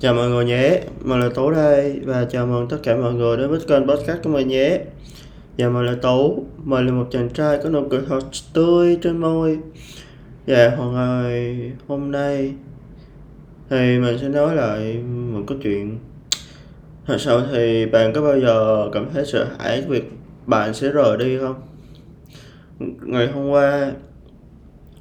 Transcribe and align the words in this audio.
Chào 0.00 0.14
mọi 0.14 0.28
người 0.28 0.44
nhé, 0.44 0.80
mình 1.04 1.20
là 1.20 1.28
Tú 1.34 1.50
đây 1.50 2.00
và 2.04 2.24
chào 2.24 2.46
mừng 2.46 2.68
tất 2.68 2.76
cả 2.82 2.96
mọi 2.96 3.14
người 3.14 3.36
đến 3.36 3.50
với 3.50 3.60
kênh 3.68 3.86
podcast 3.86 4.22
của 4.22 4.30
mình 4.30 4.48
nhé. 4.48 4.80
Dạ 5.56 5.68
mình 5.68 5.86
là 5.86 5.94
Tú, 6.02 6.44
mình 6.64 6.86
là 6.86 6.92
một 6.92 7.06
chàng 7.10 7.28
trai 7.28 7.58
có 7.62 7.70
nụ 7.70 7.88
cười 7.90 8.00
thật 8.08 8.20
tươi 8.54 8.98
trên 9.02 9.18
môi. 9.18 9.58
Và 10.46 10.74
hôm 10.76 10.94
ngày 10.94 11.72
hôm 11.88 12.12
nay 12.12 12.54
thì 13.70 13.98
mình 13.98 14.18
sẽ 14.18 14.28
nói 14.28 14.56
lại 14.56 14.98
một 15.32 15.40
câu 15.46 15.58
chuyện. 15.62 15.98
Thật 17.06 17.16
sự 17.20 17.42
thì 17.52 17.86
bạn 17.86 18.12
có 18.12 18.22
bao 18.22 18.40
giờ 18.40 18.88
cảm 18.92 19.06
thấy 19.14 19.26
sợ 19.26 19.46
hãi 19.58 19.84
việc 19.88 20.12
bạn 20.46 20.74
sẽ 20.74 20.88
rời 20.88 21.16
đi 21.16 21.38
không? 21.38 21.60
Ngày 23.02 23.26
hôm 23.26 23.50
qua 23.50 23.92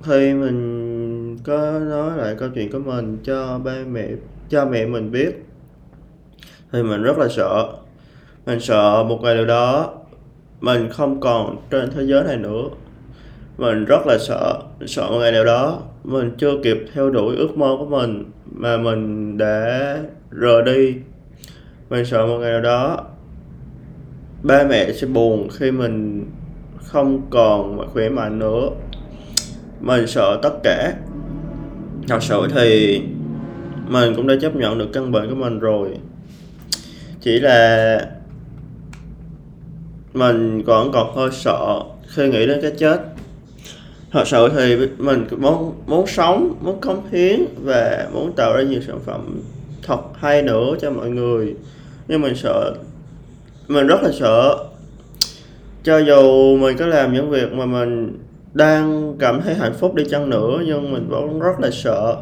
khi 0.04 0.34
mình 0.34 1.38
có 1.44 1.80
nói 1.80 2.18
lại 2.18 2.36
câu 2.40 2.50
chuyện 2.56 2.72
của 2.72 2.80
mình 2.80 3.18
cho 3.24 3.60
ba 3.64 3.76
mẹ 3.92 4.08
cho 4.50 4.66
mẹ 4.66 4.86
mình 4.86 5.12
biết. 5.12 5.46
Thì 6.72 6.84
mình 6.84 7.04
rất 7.04 7.18
là 7.18 7.28
sợ. 7.28 7.70
Mình 8.46 8.60
sợ 8.60 9.04
một 9.04 9.20
ngày 9.22 9.36
nào 9.36 9.46
đó 9.46 9.94
mình 10.62 10.90
không 10.90 11.20
còn 11.20 11.58
trên 11.70 11.92
thế 11.92 12.04
giới 12.06 12.24
này 12.24 12.38
nữa. 12.38 12.64
Mình 13.58 13.86
rất 13.86 14.08
là 14.08 14.18
sợ. 14.18 14.62
Sợ 14.88 15.08
một 15.10 15.20
ngày 15.20 15.32
nào 15.32 15.46
đó 15.46 15.82
mình 16.04 16.32
chưa 16.38 16.54
kịp 16.64 16.78
theo 16.94 17.10
đuổi 17.10 17.36
ước 17.36 17.58
mơ 17.58 17.76
của 17.80 17.86
mình 17.86 18.32
mà 18.52 18.78
mình 18.78 19.38
đã 19.38 19.98
rời 20.32 20.62
đi. 20.64 20.96
Mình 21.90 22.06
sợ 22.06 22.26
một 22.26 22.38
ngày 22.40 22.52
nào 22.52 22.62
đó 22.62 23.06
ba 24.44 24.64
mẹ 24.64 24.94
sẽ 24.94 25.08
buồn 25.08 25.48
khi 25.52 25.72
mình 25.72 26.26
không 26.84 27.22
còn 27.30 27.88
khỏe 27.94 28.10
mạnh 28.10 28.40
nữa. 28.40 28.70
Mình 29.82 30.08
sợ 30.08 30.40
tất 30.44 30.54
cả. 30.64 30.94
Thật 32.08 32.24
sự 32.24 32.48
thì 32.56 33.02
mình 33.90 34.16
cũng 34.16 34.28
đã 34.28 34.36
chấp 34.42 34.56
nhận 34.56 34.78
được 34.78 34.90
căn 34.94 35.12
bệnh 35.12 35.30
của 35.30 35.36
mình 35.36 35.60
rồi. 35.60 35.90
Chỉ 37.22 37.40
là 37.40 38.00
mình 40.14 40.64
còn 40.68 40.92
còn 40.92 41.16
hơi 41.16 41.30
sợ 41.32 41.82
khi 42.08 42.30
nghĩ 42.30 42.48
đến 42.48 42.60
cái 42.62 42.72
chết. 42.78 43.00
Thật 44.12 44.28
sự 44.28 44.50
thì 44.56 44.88
mình 44.98 45.26
muốn 45.38 45.74
muốn 45.88 46.08
sống, 46.08 46.56
muốn 46.62 46.82
cống 46.82 47.02
hiến 47.12 47.40
và 47.64 48.08
muốn 48.14 48.34
tạo 48.36 48.54
ra 48.54 48.62
nhiều 48.62 48.82
sản 48.88 49.00
phẩm 49.06 49.42
thật 49.84 50.02
hay 50.14 50.42
nữa 50.42 50.76
cho 50.82 50.92
mọi 50.92 51.10
người. 51.10 51.56
Nhưng 52.08 52.22
mình 52.22 52.36
sợ, 52.36 52.76
mình 53.68 53.88
rất 53.88 54.04
là 54.04 54.12
sợ. 54.20 54.66
Cho 55.84 55.98
dù 55.98 56.58
mình 56.58 56.78
có 56.78 56.86
làm 56.86 57.14
những 57.14 57.30
việc 57.30 57.54
mà 57.54 57.66
mình 57.66 58.18
đang 58.54 59.16
cảm 59.20 59.42
thấy 59.42 59.56
hạnh 59.56 59.74
phúc 59.80 59.96
đi 59.96 60.04
chăng 60.10 60.30
nữa, 60.30 60.62
nhưng 60.66 60.92
mình 60.94 61.08
vẫn 61.10 61.40
rất 61.40 61.60
là 61.60 61.70
sợ 61.72 62.16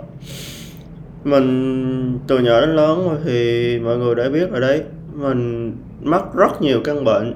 mình 1.27 2.19
từ 2.27 2.39
nhỏ 2.39 2.61
đến 2.61 2.75
lớn 2.75 3.17
thì 3.25 3.79
mọi 3.79 3.97
người 3.97 4.15
đã 4.15 4.29
biết 4.29 4.51
rồi 4.51 4.61
đấy. 4.61 4.81
Mình 5.13 5.73
mắc 6.01 6.23
rất 6.35 6.61
nhiều 6.61 6.81
căn 6.83 7.03
bệnh. 7.03 7.33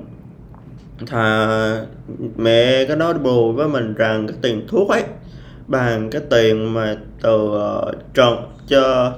Thà 1.08 1.86
mẹ 2.36 2.86
có 2.86 2.95
nói 2.95 3.14
bù 3.14 3.52
với 3.52 3.67
mình 3.67 3.94
rằng 3.94 4.28
cái 4.28 4.38
tiền 4.42 4.67
thuốc 4.67 4.89
ấy 4.89 5.03
bằng 5.67 6.09
cái 6.09 6.22
tiền 6.30 6.73
mà 6.73 6.97
từ 7.22 7.36
uh, 7.36 7.95
trần 8.14 8.36
cho 8.67 9.14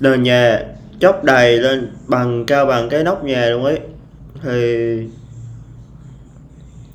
nền 0.00 0.22
nhà 0.22 0.60
chốc 1.00 1.24
đầy 1.24 1.58
lên 1.58 1.90
bằng 2.06 2.44
cao 2.46 2.66
bằng 2.66 2.88
cái 2.88 3.04
nóc 3.04 3.24
nhà 3.24 3.46
luôn 3.46 3.64
ấy. 3.64 3.80
Thì 4.42 4.98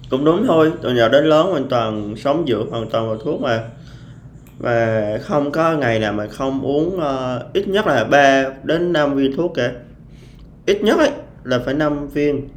cũng 0.10 0.26
đúng 0.26 0.46
thôi 0.48 0.72
từ 0.82 0.94
nhỏ 0.94 1.10
đến 1.10 1.26
lớn 1.26 1.54
mình 1.54 1.66
toàn 1.70 2.16
sống 2.18 2.46
dựa 2.48 2.64
hoàn 2.72 2.90
toàn 2.90 3.08
vào 3.08 3.18
thuốc 3.18 3.42
mà 3.42 3.64
và 4.62 5.18
không 5.22 5.52
có 5.52 5.74
ngày 5.74 6.00
nào 6.00 6.14
mà 6.14 6.28
không 6.28 6.62
uống 6.62 6.98
uh, 6.98 7.54
ít 7.54 7.68
nhất 7.68 7.88
là 7.88 8.04
3 8.04 8.46
đến 8.64 8.94
5 8.94 9.16
viên 9.16 9.36
thuốc 9.36 9.54
kìa 9.56 9.72
ít 10.66 10.84
nhất 10.84 10.98
ấy 11.00 11.12
là 11.44 11.60
phải 11.60 11.74
5 11.74 12.08
viên 12.08 12.50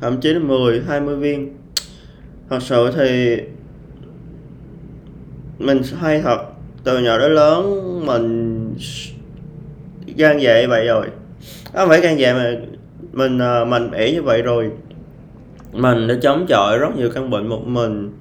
thậm 0.00 0.20
chí 0.20 0.32
là 0.32 0.40
10 0.40 0.82
20 0.88 1.16
viên. 1.16 1.56
Thật 2.50 2.62
sự 2.62 2.90
thì 2.96 3.38
mình 5.58 5.82
hay 6.00 6.20
thật 6.22 6.38
từ 6.84 6.98
nhỏ 6.98 7.18
đến 7.18 7.32
lớn 7.32 8.06
mình 8.06 8.74
gan 10.16 10.38
dạ 10.38 10.66
vậy 10.68 10.86
rồi. 10.86 11.06
Không 11.72 11.88
phải 11.88 12.00
gan 12.00 12.16
dạ 12.16 12.34
mà 12.34 12.52
mình 13.12 13.36
uh, 13.36 13.68
mạnh 13.68 13.90
mẽ 13.90 14.12
như 14.12 14.22
vậy 14.22 14.42
rồi. 14.42 14.70
Mình 15.72 16.08
đã 16.08 16.14
chống 16.22 16.46
chọi 16.48 16.78
rất 16.78 16.96
nhiều 16.96 17.10
căn 17.14 17.30
bệnh 17.30 17.46
một 17.48 17.66
mình 17.66 18.19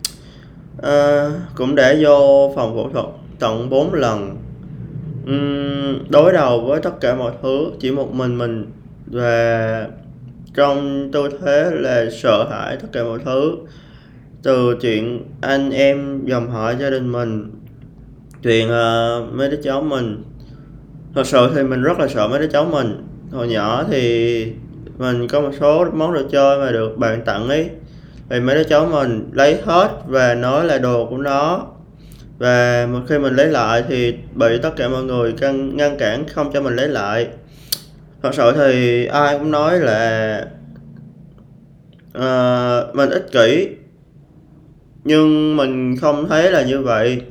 à, 0.82 1.30
cũng 1.56 1.76
để 1.76 2.00
vô 2.04 2.52
phòng 2.56 2.76
phẫu 2.76 2.90
thuật 2.90 3.06
tận 3.40 3.70
4 3.70 3.94
lần. 3.94 4.38
Uhm, 5.24 6.10
đối 6.10 6.34
đầu 6.34 6.62
với 6.62 6.82
tất 6.82 7.02
cả 7.02 7.16
mọi 7.16 7.32
thứ 7.42 7.72
chỉ 7.80 7.92
một 7.92 8.14
mình 8.14 8.38
mình 8.38 8.72
và 9.08 9.88
trong 10.54 11.10
tư 11.12 11.30
thế 11.42 11.72
là 11.74 12.06
sợ 12.12 12.48
hãi 12.50 12.78
tất 12.82 12.88
cả 12.92 13.04
mọi 13.04 13.20
thứ. 13.26 13.56
Từ 14.44 14.78
chuyện 14.82 15.24
anh 15.42 15.72
em 15.72 16.26
dòng 16.26 16.52
họ 16.52 16.72
gia 16.72 16.90
đình 16.90 17.12
mình 17.12 17.52
chuyện 18.44 18.68
uh, 18.68 19.34
mấy 19.34 19.50
đứa 19.50 19.62
cháu 19.64 19.82
mình. 19.82 20.24
Thật 21.16 21.28
sự 21.28 21.50
thì 21.56 21.64
mình 21.64 21.82
rất 21.82 22.00
là 22.00 22.08
sợ 22.08 22.28
mấy 22.28 22.40
đứa 22.40 22.48
cháu 22.48 22.66
mình. 22.66 23.08
Hồi 23.32 23.48
nhỏ 23.48 23.84
thì 23.92 24.46
mình 24.98 25.28
có 25.28 25.42
một 25.42 25.52
số 25.60 25.86
món 25.94 26.14
đồ 26.14 26.22
chơi 26.32 26.60
mà 26.60 26.72
được 26.72 26.98
bạn 26.98 27.22
tặng 27.26 27.50
ấy 27.50 27.70
thì 28.30 28.40
mấy 28.40 28.56
đứa 28.56 28.64
cháu 28.64 28.86
mình 28.86 29.30
lấy 29.34 29.62
hết 29.66 29.90
và 30.08 30.34
nói 30.34 30.66
là 30.66 30.78
đồ 30.78 31.06
của 31.06 31.18
nó. 31.18 31.68
Và 32.38 32.88
khi 33.08 33.18
mình 33.20 33.36
lấy 33.36 33.48
lại 33.48 33.84
thì 33.90 34.16
bị 34.34 34.58
tất 34.62 34.72
cả 34.76 34.88
mọi 34.88 35.04
người 35.04 35.34
ngăn, 35.42 35.78
ngăn 35.78 35.98
cản 35.98 36.28
không 36.28 36.52
cho 36.54 36.62
mình 36.62 36.76
lấy 36.76 36.88
lại. 36.88 37.28
Thật 38.24 38.34
sự 38.34 38.52
thì 38.56 39.06
ai 39.06 39.38
cũng 39.38 39.52
nói 39.52 39.80
là 39.80 40.46
uh, 42.18 42.96
mình 42.96 43.10
ích 43.10 43.32
kỷ. 43.32 43.68
Nhưng 45.04 45.58
mình 45.58 45.98
không 45.98 46.28
thấy 46.30 46.52
là 46.52 46.62
như 46.62 46.82
vậy. 46.82 47.22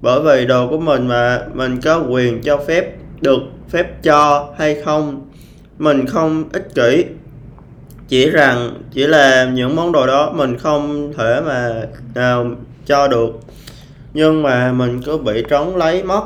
Bởi 0.00 0.20
vì 0.22 0.46
đồ 0.46 0.68
của 0.68 0.78
mình 0.78 1.08
mà 1.08 1.42
mình 1.54 1.80
có 1.80 2.04
quyền 2.08 2.42
cho 2.42 2.56
phép 2.56 2.92
được 3.20 3.40
phép 3.68 4.02
cho 4.02 4.48
hay 4.58 4.82
không 4.84 5.30
mình 5.78 6.06
không 6.06 6.44
ích 6.52 6.68
kỷ 6.74 7.04
chỉ 8.14 8.30
rằng 8.30 8.74
chỉ 8.92 9.06
là 9.06 9.50
những 9.54 9.76
món 9.76 9.92
đồ 9.92 10.06
đó 10.06 10.32
mình 10.32 10.58
không 10.58 11.12
thể 11.16 11.40
mà 11.46 11.86
nào 12.14 12.46
cho 12.86 13.08
được. 13.08 13.30
Nhưng 14.12 14.42
mà 14.42 14.72
mình 14.72 15.02
cứ 15.02 15.18
bị 15.18 15.42
trống 15.48 15.76
lấy 15.76 16.02
mất. 16.02 16.22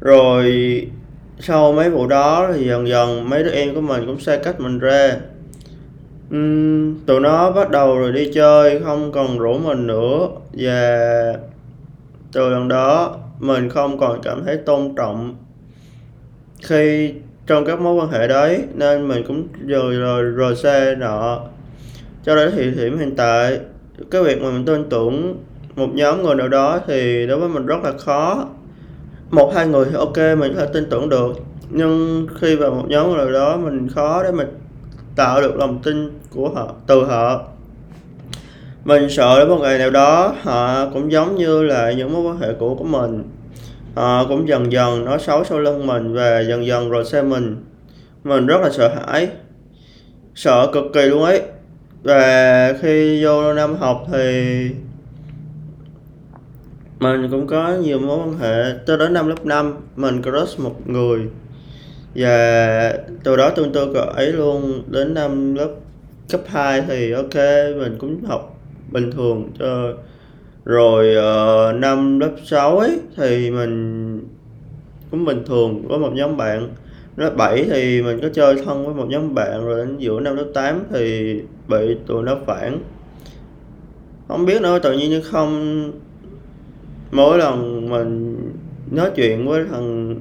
Rồi 0.00 0.46
sau 1.40 1.72
mấy 1.72 1.90
vụ 1.90 2.06
đó 2.06 2.50
thì 2.54 2.66
dần 2.66 2.88
dần 2.88 3.30
mấy 3.30 3.42
đứa 3.44 3.50
em 3.50 3.74
của 3.74 3.80
mình 3.80 4.06
cũng 4.06 4.20
xa 4.20 4.36
cách 4.36 4.60
mình 4.60 4.78
ra. 4.78 5.16
Uhm, 6.34 6.94
tụi 7.06 7.20
nó 7.20 7.50
bắt 7.50 7.70
đầu 7.70 7.98
rồi 7.98 8.12
đi 8.12 8.30
chơi 8.34 8.80
không 8.84 9.12
còn 9.12 9.38
rủ 9.38 9.58
mình 9.58 9.86
nữa. 9.86 10.28
Và 10.52 10.98
từ 12.32 12.48
lần 12.48 12.68
đó 12.68 13.16
mình 13.38 13.68
không 13.68 13.98
còn 13.98 14.22
cảm 14.22 14.44
thấy 14.44 14.56
tôn 14.56 14.94
trọng. 14.96 15.36
Khi 16.62 17.12
trong 17.48 17.64
các 17.64 17.80
mối 17.80 17.94
quan 17.94 18.10
hệ 18.10 18.28
đấy, 18.28 18.62
nên 18.74 19.08
mình 19.08 19.24
cũng 19.28 19.48
rồi 19.66 19.94
rồi 19.94 20.22
rồi 20.22 20.56
xe 20.56 20.94
nọ. 20.94 21.40
Cho 22.24 22.36
đến 22.36 22.52
thì 22.56 22.70
điểm 22.70 22.98
hiện 22.98 23.16
tại, 23.16 23.60
cái 24.10 24.22
việc 24.22 24.42
mà 24.42 24.50
mình 24.50 24.64
tin 24.64 24.88
tưởng 24.90 25.36
một 25.76 25.88
nhóm 25.94 26.22
người 26.22 26.34
nào 26.34 26.48
đó 26.48 26.80
thì 26.86 27.26
đối 27.26 27.38
với 27.38 27.48
mình 27.48 27.66
rất 27.66 27.84
là 27.84 27.92
khó. 27.98 28.46
Một, 29.30 29.52
hai 29.54 29.66
người 29.66 29.84
thì 29.84 29.94
ok, 29.94 30.16
mình 30.16 30.54
có 30.54 30.60
thể 30.60 30.66
tin 30.72 30.90
tưởng 30.90 31.08
được. 31.08 31.32
Nhưng 31.70 32.26
khi 32.40 32.56
vào 32.56 32.70
một 32.70 32.84
nhóm 32.88 33.08
người 33.08 33.16
nào 33.16 33.32
đó, 33.32 33.56
mình 33.56 33.88
khó 33.88 34.22
để 34.22 34.32
mình 34.32 34.48
tạo 35.16 35.40
được 35.40 35.56
lòng 35.56 35.78
tin 35.82 36.10
của 36.30 36.48
họ, 36.48 36.74
từ 36.86 37.04
họ. 37.04 37.42
Mình 38.84 39.10
sợ 39.10 39.38
đến 39.38 39.48
một 39.48 39.58
ngày 39.60 39.78
nào 39.78 39.90
đó, 39.90 40.34
họ 40.42 40.90
cũng 40.92 41.12
giống 41.12 41.36
như 41.36 41.62
là 41.62 41.92
những 41.92 42.12
mối 42.12 42.22
quan 42.22 42.40
hệ 42.40 42.48
cũ 42.58 42.76
của 42.78 42.84
mình 42.84 43.22
họ 43.94 44.26
cũng 44.28 44.48
dần 44.48 44.72
dần 44.72 45.04
nói 45.04 45.18
xấu 45.18 45.44
sau 45.44 45.58
lưng 45.58 45.86
mình 45.86 46.14
và 46.14 46.40
dần 46.40 46.66
dần 46.66 46.90
rồi 46.90 47.04
xem 47.04 47.30
mình. 47.30 47.64
Mình 48.24 48.46
rất 48.46 48.60
là 48.62 48.70
sợ 48.70 48.88
hãi, 48.88 49.28
sợ 50.34 50.70
cực 50.72 50.84
kỳ 50.94 51.02
luôn 51.02 51.22
ấy. 51.22 51.42
Và 52.02 52.72
khi 52.80 53.24
vô 53.24 53.54
năm 53.54 53.76
học 53.76 54.06
thì 54.12 54.70
mình 57.00 57.28
cũng 57.30 57.46
có 57.46 57.74
nhiều 57.74 57.98
mối 57.98 58.18
quan 58.18 58.38
hệ. 58.38 58.74
Tới 58.86 58.98
đến 58.98 59.12
năm 59.12 59.28
lớp 59.28 59.46
5 59.46 59.74
mình 59.96 60.22
crush 60.22 60.60
một 60.60 60.74
người. 60.86 61.20
Và 62.14 62.92
từ 63.24 63.36
đó 63.36 63.50
tương 63.50 63.72
tư 63.72 63.90
cậu 63.94 64.04
ấy 64.04 64.32
luôn. 64.32 64.82
Đến 64.86 65.14
năm 65.14 65.54
lớp 65.54 65.68
cấp 66.30 66.40
2 66.46 66.82
thì 66.88 67.12
ok, 67.12 67.34
mình 67.78 67.96
cũng 67.98 68.24
học 68.24 68.60
bình 68.90 69.10
thường 69.12 69.50
cho 69.58 69.92
rồi 70.68 71.14
uh, 71.16 71.74
năm 71.80 72.20
lớp 72.20 72.30
6 72.44 72.78
ấy 72.78 73.00
thì 73.16 73.50
mình 73.50 74.20
cũng 75.10 75.24
bình 75.24 75.42
thường 75.46 75.84
có 75.88 75.98
một 75.98 76.10
nhóm 76.14 76.36
bạn. 76.36 76.68
Lớp 77.16 77.30
7 77.36 77.64
thì 77.70 78.02
mình 78.02 78.18
có 78.22 78.28
chơi 78.32 78.56
thân 78.64 78.86
với 78.86 78.94
một 78.94 79.06
nhóm 79.08 79.34
bạn 79.34 79.64
rồi 79.64 79.86
đến 79.86 79.98
giữa 79.98 80.20
năm 80.20 80.36
lớp 80.36 80.46
8 80.54 80.82
thì 80.90 81.34
bị 81.68 81.96
tụi 82.06 82.22
nó 82.22 82.36
phản. 82.46 82.78
Không 84.28 84.46
biết 84.46 84.62
nữa 84.62 84.78
tự 84.78 84.92
nhiên 84.92 85.10
như 85.10 85.20
không 85.20 85.92
mỗi 87.10 87.38
lần 87.38 87.88
mình 87.90 88.36
nói 88.90 89.10
chuyện 89.16 89.48
với 89.48 89.64
thằng 89.70 90.16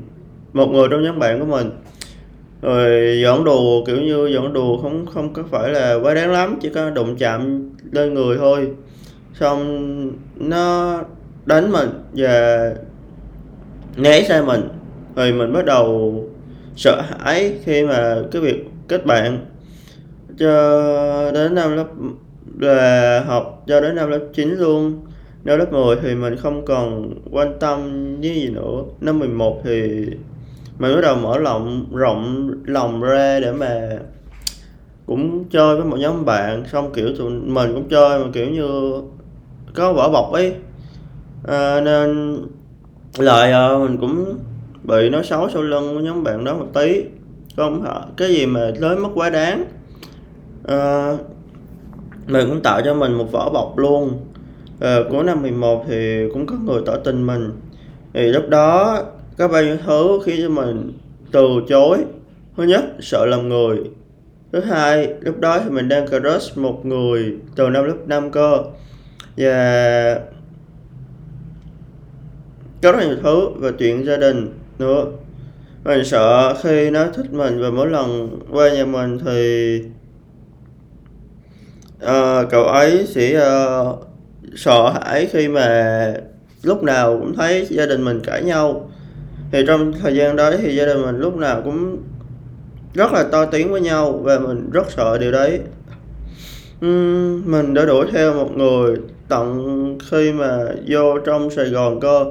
một 0.54 0.68
người 0.68 0.88
trong 0.92 1.04
nhóm 1.04 1.20
bạn 1.20 1.40
của 1.40 1.46
mình 1.46 1.70
rồi 2.62 3.20
giỡn 3.24 3.44
đùa 3.44 3.86
kiểu 3.86 4.02
như 4.02 4.34
giỡn 4.34 4.54
đùa 4.54 4.78
không 4.78 5.06
không 5.06 5.34
có 5.34 5.44
phải 5.52 5.70
là 5.70 5.96
quá 6.04 6.14
đáng 6.14 6.32
lắm 6.32 6.58
chỉ 6.62 6.70
có 6.70 6.90
đụng 6.90 7.16
chạm 7.16 7.70
lên 7.92 8.14
người 8.14 8.38
thôi 8.38 8.68
xong 9.39 10.12
nó 10.36 11.00
đánh 11.45 11.72
mình 11.72 11.89
và 12.13 12.74
né 13.95 14.22
xe 14.22 14.42
mình. 14.42 14.62
Rồi 15.16 15.31
mình 15.31 15.54
bắt 15.54 15.66
đầu 15.66 16.13
sợ 16.75 17.01
hãi 17.01 17.54
khi 17.63 17.84
mà 17.84 18.16
cái 18.31 18.42
việc 18.42 18.66
kết 18.88 19.06
bạn. 19.06 19.45
Cho 20.39 21.31
đến 21.31 21.56
năm 21.56 21.75
lớp, 21.75 21.88
là 22.60 23.24
học 23.28 23.63
cho 23.68 23.81
đến 23.81 23.95
năm 23.95 24.10
lớp 24.10 24.19
9 24.34 24.50
luôn. 24.50 25.01
Năm 25.44 25.60
lớp 25.60 25.72
10 25.72 25.95
thì 25.95 26.16
mình 26.16 26.36
không 26.36 26.66
còn 26.66 27.13
quan 27.31 27.60
tâm 27.60 27.81
như 28.22 28.34
gì 28.34 28.50
nữa. 28.50 28.84
Năm 29.01 29.19
11 29.19 29.62
thì 29.63 30.06
mình 30.80 30.95
bắt 30.95 31.01
đầu 31.01 31.16
mở 31.16 31.38
lòng, 31.38 31.86
rộng 31.94 32.51
lòng 32.66 33.01
ra 33.01 33.39
để 33.39 33.51
mà 33.51 33.89
cũng 35.06 35.44
chơi 35.50 35.75
với 35.75 35.86
một 35.86 35.98
nhóm 36.00 36.25
bạn. 36.25 36.63
Xong 36.72 36.94
kiểu 36.94 37.07
tụi 37.18 37.31
mình 37.31 37.74
cũng 37.74 37.89
chơi 37.89 38.19
mà 38.19 38.25
kiểu 38.34 38.50
như 38.50 38.92
có 39.77 39.94
vỏ 39.94 40.09
bọc 40.09 40.31
ấy. 40.31 40.53
À, 41.47 41.81
nên 41.81 42.38
lời 43.18 43.51
à, 43.51 43.69
mình 43.77 43.97
cũng 43.97 44.38
bị 44.83 45.09
nói 45.09 45.24
xấu 45.24 45.50
sau 45.50 45.62
lưng 45.62 45.95
của 45.95 46.00
nhóm 46.00 46.24
bạn 46.24 46.44
đó 46.44 46.53
một 46.53 46.68
tí. 46.74 47.03
Không 47.57 47.85
cái 48.18 48.29
gì 48.29 48.45
mà 48.45 48.71
tới 48.81 48.95
mức 48.95 49.09
quá 49.15 49.29
đáng. 49.29 49.65
À, 50.68 51.12
mình 52.27 52.50
cũng 52.50 52.62
tạo 52.62 52.81
cho 52.85 52.94
mình 52.94 53.13
một 53.13 53.31
vỏ 53.31 53.50
bọc 53.50 53.77
luôn. 53.77 54.19
À, 54.79 54.97
cuối 55.12 55.24
năm 55.24 55.41
11 55.41 55.85
thì 55.88 56.29
cũng 56.33 56.45
có 56.45 56.56
người 56.65 56.81
tỏ 56.85 56.95
tình 56.95 57.27
mình. 57.27 57.51
Thì 58.13 58.21
lúc 58.21 58.50
đó 58.50 59.00
có 59.38 59.47
bao 59.47 59.63
nhiêu 59.63 59.77
thứ 59.85 60.19
khiến 60.25 60.39
cho 60.41 60.50
mình 60.50 60.94
từ 61.31 61.47
chối? 61.69 61.97
Thứ 62.57 62.63
nhất 62.63 62.83
sợ 63.00 63.25
làm 63.25 63.50
người. 63.50 63.77
Thứ 64.51 64.59
hai 64.59 65.13
lúc 65.19 65.39
đó 65.39 65.59
thì 65.63 65.69
mình 65.69 65.89
đang 65.89 66.07
crush 66.07 66.57
một 66.57 66.85
người 66.85 67.38
từ 67.56 67.69
năm 67.69 67.83
lớp 67.83 67.95
5 68.07 68.31
cơ 68.31 68.63
và 69.38 70.19
có 72.81 72.92
rất 72.92 73.07
nhiều 73.07 73.18
thứ 73.24 73.50
về 73.50 73.72
chuyện 73.80 74.06
gia 74.06 74.18
đình 74.18 74.54
nữa. 74.80 75.06
Mình 75.84 76.06
sợ 76.06 76.56
khi 76.63 76.89
nó 76.89 77.06
thích 77.13 77.34
mình 77.34 77.62
và 77.62 77.69
mỗi 77.69 77.89
lần 77.89 78.39
qua 78.51 78.69
nhà 78.69 78.86
mình 78.86 79.19
thì 79.25 79.81
uh, 82.04 82.50
cậu 82.50 82.63
ấy 82.63 83.07
sẽ 83.07 83.38
uh, 83.38 84.07
sợ 84.56 84.89
hãi 84.89 85.28
khi 85.31 85.48
mà 85.48 86.13
lúc 86.63 86.84
nào 86.84 87.19
cũng 87.19 87.36
thấy 87.36 87.68
gia 87.69 87.86
đình 87.86 88.06
mình 88.06 88.19
cãi 88.24 88.44
nhau. 88.44 88.92
Thì 89.51 89.63
trong 89.68 89.94
thời 89.94 90.16
gian 90.16 90.36
đó 90.36 90.51
thì 90.62 90.75
gia 90.75 90.86
đình 90.86 91.01
mình 91.01 91.18
lúc 91.18 91.36
nào 91.36 91.62
cũng 91.62 91.98
rất 92.94 93.13
là 93.13 93.24
to 93.24 93.45
tiếng 93.45 93.72
với 93.72 93.81
nhau 93.81 94.12
và 94.24 94.39
mình 94.39 94.69
rất 94.72 94.92
sợ 94.92 95.18
điều 95.18 95.31
đấy. 95.31 95.60
Uhm, 96.86 97.51
mình 97.51 97.74
đã 97.74 97.86
đuổi 97.86 98.07
theo 98.13 98.34
một 98.34 98.51
người 98.57 98.95
tận 99.29 99.97
khi 100.12 100.31
mà 100.31 100.57
vô 100.88 101.19
trong 101.25 101.50
Sài 101.50 101.69
Gòn 101.69 102.00
cơ. 102.00 102.25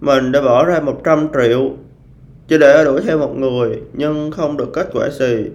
Mình 0.00 0.32
đã 0.32 0.40
bỏ 0.40 0.64
ra 0.64 0.80
100 0.80 1.28
triệu 1.34 1.70
chỉ 2.48 2.58
để 2.58 2.84
đuổi 2.84 3.00
theo 3.00 3.18
một 3.18 3.36
người 3.36 3.80
nhưng 3.92 4.30
không 4.30 4.56
được 4.56 4.72
kết 4.72 4.88
quả 4.92 5.08
gì. 5.10 5.46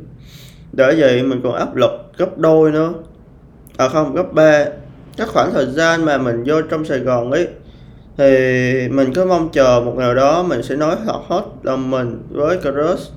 Để 0.74 0.96
vậy 0.98 1.24
mình 1.24 1.42
còn 1.44 1.54
áp 1.54 1.76
lực 1.76 1.92
gấp 2.18 2.38
đôi 2.38 2.72
nữa. 2.72 2.94
À 3.78 3.88
không, 3.88 4.16
gấp 4.16 4.34
ba. 4.34 4.66
Các 5.18 5.28
khoảng 5.28 5.52
thời 5.54 5.66
gian 5.66 6.06
mà 6.06 6.18
mình 6.18 6.44
vô 6.46 6.62
trong 6.62 6.86
Sài 6.86 7.00
Gòn 7.00 7.32
ấy, 7.32 7.48
thì 8.18 8.28
mình 8.90 9.14
cứ 9.14 9.26
mong 9.26 9.50
chờ 9.52 9.82
một 9.86 9.94
ngày 9.98 10.16
đó 10.16 10.44
mình 10.44 10.64
sẽ 10.64 10.76
nói 10.76 10.96
thật 11.06 11.20
hết 11.28 11.44
lòng 11.64 11.90
mình 11.92 12.22
với 12.30 12.58
crush. 12.58 13.12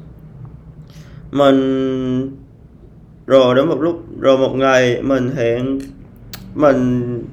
Mình 1.30 2.36
rồi 3.26 3.54
đến 3.54 3.68
một 3.68 3.80
lúc, 3.80 4.02
rồi 4.20 4.38
một 4.38 4.52
ngày 4.54 5.02
mình 5.02 5.30
hẹn, 5.36 5.80
mình 6.54 7.24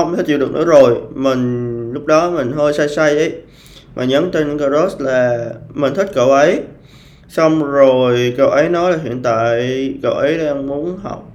không 0.00 0.16
thể 0.16 0.22
chịu 0.26 0.38
được 0.38 0.52
nữa 0.52 0.64
rồi. 0.64 0.96
Mình 1.14 1.92
lúc 1.92 2.06
đó 2.06 2.30
mình 2.30 2.52
hơi 2.52 2.72
say 2.72 2.88
say 2.88 3.16
ấy. 3.16 3.32
Mà 3.94 4.04
nhắn 4.04 4.30
tin 4.32 4.58
Cross 4.58 5.00
là 5.00 5.48
mình 5.74 5.94
thích 5.94 6.10
cậu 6.14 6.30
ấy. 6.30 6.60
Xong 7.28 7.62
rồi 7.62 8.34
cậu 8.36 8.48
ấy 8.50 8.68
nói 8.68 8.92
là 8.92 8.98
hiện 9.04 9.22
tại 9.22 9.94
cậu 10.02 10.12
ấy 10.12 10.38
đang 10.38 10.66
muốn 10.66 10.98
học. 11.02 11.30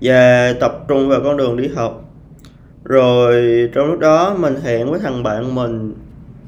Và 0.00 0.52
tập 0.60 0.84
trung 0.88 1.08
vào 1.08 1.20
con 1.24 1.36
đường 1.36 1.56
đi 1.56 1.68
học. 1.68 2.04
Rồi 2.84 3.68
trong 3.74 3.86
lúc 3.86 3.98
đó 4.00 4.34
mình 4.38 4.54
hẹn 4.64 4.90
với 4.90 5.00
thằng 5.00 5.22
bạn 5.22 5.54
mình 5.54 5.94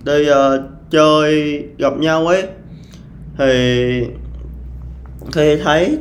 đi 0.05 0.31
uh, 0.31 0.37
chơi 0.91 1.63
gặp 1.79 1.99
nhau 1.99 2.27
ấy. 2.27 2.45
Thì 3.39 4.03
khi 5.33 5.57
thấy 5.57 5.99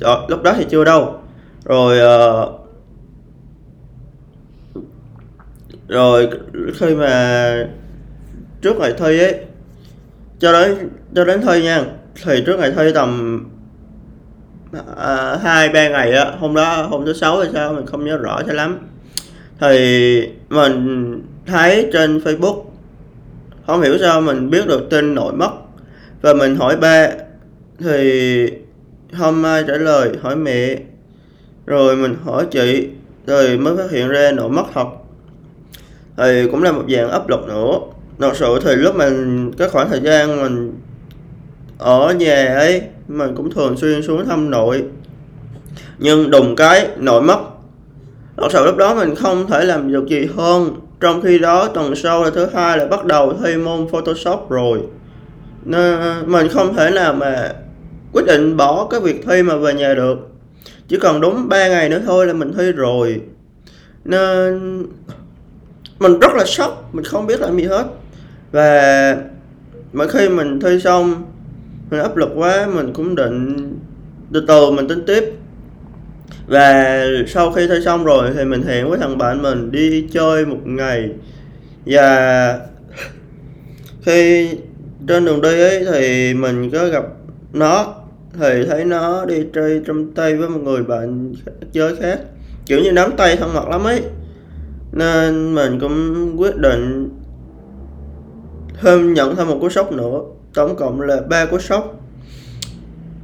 Đó, 0.00 0.24
lúc 0.28 0.42
đó 0.42 0.54
thì 0.56 0.66
chưa 0.70 0.84
đâu. 0.84 1.14
Rồi 1.64 1.98
uh, 2.42 2.61
rồi, 5.92 6.28
khi 6.74 6.94
mà 6.94 7.66
trước 8.62 8.76
ngày 8.76 8.92
thi 8.98 9.18
ấy, 9.18 9.34
cho 10.38 10.52
đến 10.52 10.88
cho 11.14 11.24
đến 11.24 11.40
thi 11.40 11.62
nha, 11.62 11.84
thì 12.24 12.42
trước 12.46 12.58
ngày 12.58 12.72
thi 12.76 12.92
tầm 12.94 13.40
à, 14.96 15.36
hai, 15.42 15.68
ba 15.68 15.88
ngày 15.88 16.12
á, 16.12 16.24
hôm 16.38 16.54
đó, 16.54 16.82
hôm 16.82 17.04
thứ 17.06 17.12
sáu 17.12 17.38
hay 17.38 17.48
sao, 17.52 17.72
mình 17.72 17.86
không 17.86 18.04
nhớ 18.04 18.16
rõ 18.16 18.42
cho 18.46 18.52
lắm. 18.52 18.78
Thì 19.60 20.28
mình 20.48 21.22
thấy 21.46 21.90
trên 21.92 22.18
facebook, 22.18 22.62
không 23.66 23.82
hiểu 23.82 23.98
sao 23.98 24.20
mình 24.20 24.50
biết 24.50 24.66
được 24.66 24.90
tin 24.90 25.14
nội 25.14 25.32
mất. 25.32 25.50
Và 26.22 26.34
mình 26.34 26.56
hỏi 26.56 26.76
ba, 26.76 27.08
thì 27.78 28.52
không 29.18 29.44
ai 29.44 29.64
trả 29.68 29.74
lời, 29.74 30.10
hỏi 30.22 30.36
mẹ. 30.36 30.76
Rồi 31.66 31.96
mình 31.96 32.16
hỏi 32.24 32.46
chị 32.50 32.88
rồi 33.26 33.58
mới 33.58 33.76
phát 33.76 33.90
hiện 33.90 34.08
ra 34.08 34.32
nội 34.32 34.50
mất 34.50 34.64
thật 34.74 34.86
thì 36.16 36.48
cũng 36.50 36.62
là 36.62 36.72
một 36.72 36.84
dạng 36.88 37.10
áp 37.10 37.28
lực 37.28 37.40
nữa. 37.48 37.78
Thật 38.18 38.36
sự 38.36 38.58
thì 38.64 38.74
lúc 38.74 38.96
mình 38.96 39.52
cái 39.58 39.68
khoảng 39.68 39.90
thời 39.90 40.00
gian 40.00 40.42
mình 40.42 40.72
ở 41.78 42.14
nhà 42.14 42.54
ấy, 42.54 42.82
mình 43.08 43.34
cũng 43.36 43.50
thường 43.50 43.76
xuyên 43.76 44.02
xuống 44.02 44.28
thăm 44.28 44.50
nội. 44.50 44.84
Nhưng 45.98 46.30
đùng 46.30 46.56
cái 46.56 46.88
nội 46.96 47.22
mất. 47.22 47.38
Thật 48.36 48.48
sự 48.50 48.66
lúc 48.66 48.76
đó 48.76 48.94
mình 48.94 49.14
không 49.14 49.46
thể 49.46 49.64
làm 49.64 49.92
được 49.92 50.06
gì 50.08 50.28
hơn. 50.36 50.76
Trong 51.00 51.22
khi 51.22 51.38
đó 51.38 51.68
tuần 51.68 51.96
sau 51.96 52.24
là 52.24 52.30
thứ 52.30 52.46
hai 52.54 52.78
là 52.78 52.86
bắt 52.86 53.04
đầu 53.04 53.34
thi 53.44 53.56
môn 53.56 53.88
photoshop 53.88 54.50
rồi. 54.50 54.80
Nên 55.64 55.98
mình 56.26 56.48
không 56.48 56.74
thể 56.74 56.90
nào 56.90 57.14
mà 57.14 57.52
quyết 58.12 58.26
định 58.26 58.56
bỏ 58.56 58.86
cái 58.90 59.00
việc 59.00 59.24
thi 59.28 59.42
mà 59.42 59.56
về 59.56 59.74
nhà 59.74 59.94
được. 59.94 60.18
Chỉ 60.88 60.98
còn 60.98 61.20
đúng 61.20 61.48
3 61.48 61.68
ngày 61.68 61.88
nữa 61.88 62.00
thôi 62.06 62.26
là 62.26 62.32
mình 62.32 62.52
thi 62.58 62.72
rồi. 62.72 63.20
Nên 64.04 64.82
mình 66.02 66.18
rất 66.18 66.34
là 66.34 66.44
sốc, 66.44 66.94
mình 66.94 67.04
không 67.04 67.26
biết 67.26 67.40
làm 67.40 67.56
gì 67.56 67.64
hết. 67.64 67.84
Và 68.52 69.16
mỗi 69.92 70.08
khi 70.08 70.28
mình 70.28 70.60
thi 70.60 70.80
xong, 70.80 71.24
mình 71.90 72.00
áp 72.00 72.16
lực 72.16 72.30
quá, 72.36 72.66
mình 72.74 72.92
cũng 72.92 73.14
định 73.14 73.56
từ 74.32 74.44
từ 74.48 74.70
mình 74.70 74.88
tính 74.88 75.02
tiếp. 75.06 75.24
Và 76.46 77.04
sau 77.28 77.52
khi 77.52 77.66
thi 77.68 77.74
xong 77.84 78.04
rồi 78.04 78.30
thì 78.34 78.44
mình 78.44 78.62
hẹn 78.62 78.90
với 78.90 78.98
thằng 78.98 79.18
bạn 79.18 79.42
mình 79.42 79.70
đi 79.70 80.08
chơi 80.12 80.46
một 80.46 80.60
ngày. 80.64 81.10
Và 81.86 82.58
khi 84.02 84.50
trên 85.08 85.24
đường 85.24 85.40
đi 85.40 85.60
ấy 85.60 85.86
thì 85.92 86.34
mình 86.34 86.70
có 86.70 86.88
gặp 86.88 87.04
nó, 87.52 87.94
thì 88.40 88.64
thấy 88.70 88.84
nó 88.84 89.24
đi 89.24 89.44
chơi 89.54 89.82
trong 89.86 90.12
tay 90.12 90.36
với 90.36 90.48
một 90.48 90.60
người 90.62 90.82
bạn 90.82 91.34
chơi 91.72 91.96
khác. 91.96 92.20
Kiểu 92.66 92.80
như 92.80 92.92
nắm 92.92 93.10
tay 93.16 93.36
thân 93.36 93.54
mật 93.54 93.68
lắm 93.68 93.84
ấy 93.84 94.02
nên 94.92 95.54
mình 95.54 95.78
cũng 95.80 96.34
quyết 96.40 96.56
định 96.56 97.10
thêm 98.80 99.14
nhận 99.14 99.36
thêm 99.36 99.48
một 99.48 99.58
cú 99.60 99.68
sốc 99.68 99.92
nữa. 99.92 100.20
Tổng 100.54 100.76
cộng 100.76 101.00
là 101.00 101.20
ba 101.28 101.46
cú 101.46 101.58
sốc. 101.58 102.00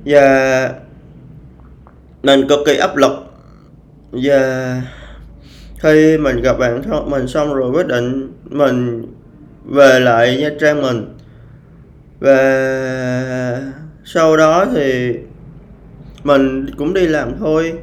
Và 0.04 0.72
mình 2.22 2.48
cực 2.48 2.58
kỳ 2.66 2.76
áp 2.76 2.96
lực. 2.96 3.12
Và 4.12 4.82
khi 5.78 6.18
mình 6.18 6.42
gặp 6.42 6.58
bạn 6.58 6.82
thân 6.82 7.10
mình 7.10 7.26
xong 7.28 7.54
rồi 7.54 7.70
quyết 7.70 7.86
định 7.86 8.32
mình 8.44 9.06
về 9.64 10.00
lại 10.00 10.36
nha 10.36 10.50
trang 10.60 10.82
mình. 10.82 11.14
Và 12.20 13.72
sau 14.04 14.36
đó 14.36 14.66
thì 14.74 15.14
mình 16.24 16.66
cũng 16.78 16.94
đi 16.94 17.06
làm 17.06 17.38
thôi 17.38 17.78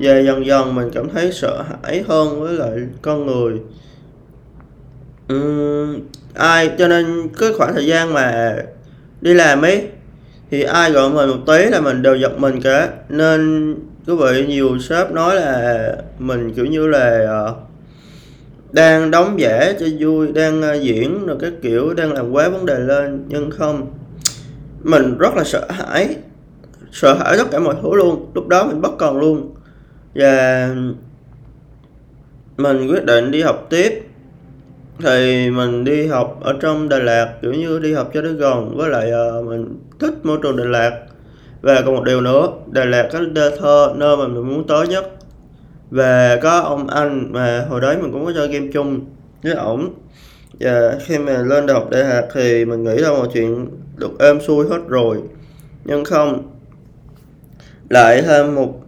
và 0.00 0.18
dần 0.18 0.46
dần 0.46 0.74
mình 0.74 0.90
cảm 0.94 1.08
thấy 1.08 1.32
sợ 1.32 1.62
hãi 1.62 2.04
hơn 2.08 2.40
với 2.40 2.52
lại 2.52 2.78
con 3.02 3.26
người. 3.26 3.60
Uhm, 5.34 6.00
ai 6.34 6.70
cho 6.78 6.88
nên 6.88 7.28
cái 7.38 7.52
khoảng 7.52 7.74
thời 7.74 7.86
gian 7.86 8.12
mà 8.12 8.56
đi 9.20 9.34
làm 9.34 9.62
ấy 9.62 9.88
thì 10.50 10.62
ai 10.62 10.90
gọi 10.90 11.10
mình 11.10 11.28
một 11.28 11.38
tí 11.46 11.64
là 11.64 11.80
mình 11.80 12.02
đều 12.02 12.16
giật 12.16 12.38
mình 12.38 12.60
cả. 12.60 12.88
Nên 13.08 13.74
quý 14.06 14.14
vị 14.20 14.46
nhiều 14.46 14.78
sếp 14.78 15.12
nói 15.12 15.36
là 15.36 15.96
mình 16.18 16.54
kiểu 16.54 16.66
như 16.66 16.86
là 16.86 17.24
ờ, 17.28 17.54
đang 18.72 19.10
đóng 19.10 19.40
giả 19.40 19.72
cho 19.80 19.86
vui 20.00 20.32
đang 20.32 20.62
ờ, 20.62 20.74
diễn 20.74 21.26
rồi 21.26 21.36
các 21.40 21.52
kiểu 21.62 21.94
đang 21.94 22.12
làm 22.12 22.32
quá 22.32 22.48
vấn 22.48 22.66
đề 22.66 22.78
lên. 22.78 23.24
Nhưng 23.28 23.50
không 23.50 23.86
mình 24.82 25.18
rất 25.18 25.34
là 25.34 25.44
sợ 25.44 25.66
hãi 25.70 26.16
sợ 26.92 27.14
hãi 27.14 27.34
tất 27.38 27.44
cả 27.50 27.58
mọi 27.58 27.74
thứ 27.82 27.94
luôn. 27.94 28.30
Lúc 28.34 28.48
đó 28.48 28.66
mình 28.66 28.80
bất 28.80 28.98
cần 28.98 29.18
luôn 29.18 29.54
và 30.14 30.68
mình 32.56 32.88
quyết 32.90 33.04
định 33.04 33.30
đi 33.30 33.42
học 33.42 33.66
tiếp. 33.70 34.02
Thì 34.98 35.50
mình 35.50 35.84
đi 35.84 36.06
học 36.06 36.38
ở 36.42 36.54
trong 36.60 36.88
Đà 36.88 36.98
Lạt 36.98 37.32
kiểu 37.42 37.52
như 37.52 37.78
đi 37.78 37.92
học 37.92 38.10
cho 38.14 38.20
nó 38.20 38.30
gần. 38.30 38.76
Với 38.76 38.90
lại 38.90 39.10
uh, 39.40 39.46
mình 39.46 39.78
thích 39.98 40.14
môi 40.22 40.38
trường 40.42 40.56
Đà 40.56 40.64
Lạt. 40.64 40.92
Và 41.62 41.82
còn 41.86 41.94
một 41.94 42.04
điều 42.04 42.20
nữa 42.20 42.48
Đà 42.66 42.84
Lạt 42.84 43.08
có 43.12 43.20
đơ 43.32 43.56
thơ 43.56 43.92
nơi 43.96 44.16
mà 44.16 44.28
mình 44.28 44.48
muốn 44.48 44.66
tới 44.66 44.88
nhất. 44.88 45.10
Và 45.90 46.38
có 46.42 46.60
ông 46.60 46.88
anh 46.88 47.32
mà 47.32 47.66
hồi 47.68 47.80
đấy 47.80 47.96
mình 48.02 48.12
cũng 48.12 48.26
có 48.26 48.32
chơi 48.32 48.48
game 48.48 48.68
chung 48.72 49.00
với 49.42 49.52
ổng. 49.52 49.94
Và 50.60 50.98
khi 51.06 51.18
mà 51.18 51.42
lên 51.42 51.66
đại 51.66 51.74
học 51.74 51.90
đại 51.90 52.04
học 52.04 52.24
thì 52.34 52.64
mình 52.64 52.84
nghĩ 52.84 52.96
là 52.96 53.10
mọi 53.10 53.28
chuyện 53.34 53.68
được 53.96 54.18
êm 54.18 54.40
xuôi 54.40 54.68
hết 54.68 54.78
rồi. 54.88 55.18
Nhưng 55.84 56.04
không 56.04 56.50
lại 57.88 58.22
thêm 58.22 58.54
một 58.54 58.80